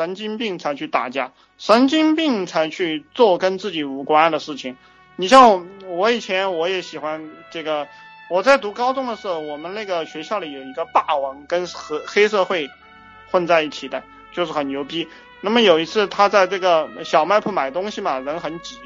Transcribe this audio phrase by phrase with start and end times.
[0.00, 4.78] 神经病才去打架，神经病才去做跟自己无关的事情。
[5.16, 7.86] 你像我以前我也喜欢这个，
[8.30, 12.66] 我在读高中的时候，我们那个学校里有一个霸王跟黑黑社会
[13.30, 14.02] 混在一起的，
[14.32, 15.06] 就是很牛逼。
[15.42, 18.78] 那么有一次他在这个小卖铺买东西嘛，人很挤，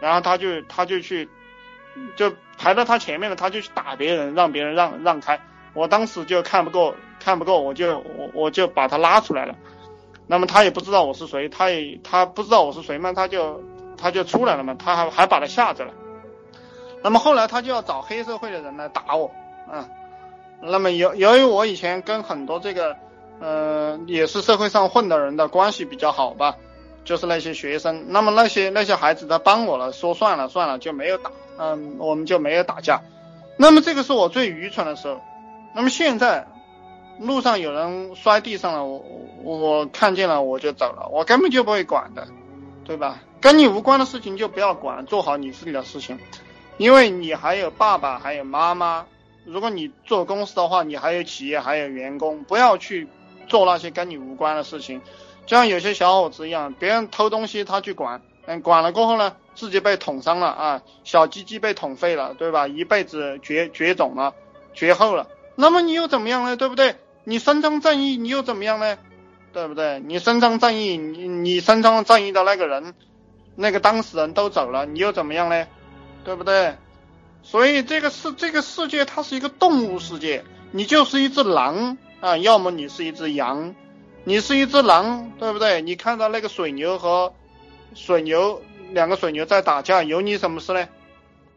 [0.00, 1.30] 然后他就他就去
[2.14, 5.40] 就排到他前面了，他就去打别人，让别人让让开。
[5.72, 6.94] 我当时就看不过。
[7.20, 9.52] 看不够，我就我我就把他拉出来了。
[10.30, 13.62] 那么他也不知道我是谁，他也他不知道我是谁嘛，他就
[13.96, 15.92] 他就出来了嘛，他还还把他吓着了。
[17.02, 19.30] 那么后来他就要找黑社会的人来打我，
[19.70, 19.88] 啊。
[20.60, 22.94] 那么由由于我以前跟很多这个
[23.40, 26.56] 呃也是社会上混的人的关系比较好吧，
[27.04, 33.00] 就是那些学生，那么那些那些孩子他帮我了，说算了算了就没有打，嗯，我们就没有打架。
[33.56, 35.18] 那么这个是我最愚蠢的时候。
[35.74, 36.46] 那么现在。
[37.20, 39.02] 路上有人摔地上了，我
[39.42, 42.26] 我看见了我就走了，我根本就不会管的，
[42.84, 43.20] 对吧？
[43.40, 46.18] 跟你无关的事情就不要管，做好你自己的事情，
[46.76, 49.06] 因为你还有爸爸，还有妈妈。
[49.44, 53.08] 如果你做公司的话，你还有企业，还有员工，不要去
[53.46, 55.00] 做那些跟你无关的事情。
[55.46, 62.68] 就像有些小伙子一样，别人偷东西他去管，嗯，管了过后呢，自己被捅伤了啊，小鸡鸡被捅废了，对吧？
[62.68, 64.34] 一辈子绝绝种了，
[64.74, 66.56] 绝后了，那么你又怎么样呢？
[66.56, 66.96] 对不对？
[67.28, 68.96] 你伸张正义，你又怎么样呢？
[69.52, 70.00] 对不对？
[70.00, 72.94] 你伸张正义，你你伸张正义的那个人，
[73.54, 75.66] 那个当事人都走了，你又怎么样呢？
[76.24, 76.74] 对不对？
[77.42, 83.74] 所以这个世这个世界它是一个动物世界，你就是一只狼啊，要么你是一只羊，
[84.24, 85.82] 你是一只狼，对不对？
[85.82, 87.34] 你看到那个水牛和
[87.94, 90.88] 水牛两个水牛在打架，有你什么事呢？